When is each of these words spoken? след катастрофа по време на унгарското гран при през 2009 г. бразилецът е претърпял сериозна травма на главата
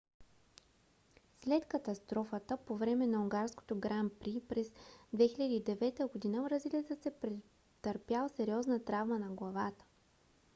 след 1.43 1.67
катастрофа 1.67 2.41
по 2.65 2.77
време 2.77 3.07
на 3.07 3.21
унгарското 3.21 3.79
гран 3.79 4.11
при 4.19 4.41
през 4.49 4.71
2009 5.15 5.97
г. 6.37 6.43
бразилецът 6.43 7.05
е 7.05 7.11
претърпял 7.19 8.29
сериозна 8.29 8.83
травма 8.85 9.19
на 9.19 9.27
главата 9.29 9.85